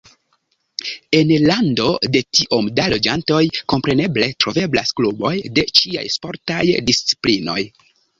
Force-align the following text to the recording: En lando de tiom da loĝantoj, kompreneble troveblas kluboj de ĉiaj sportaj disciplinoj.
En 1.15 1.33
lando 1.49 1.83
de 2.15 2.21
tiom 2.37 2.69
da 2.79 2.85
loĝantoj, 2.93 3.41
kompreneble 3.73 4.29
troveblas 4.45 4.95
kluboj 5.01 5.35
de 5.59 5.65
ĉiaj 5.81 6.07
sportaj 6.15 6.63
disciplinoj. 6.89 7.59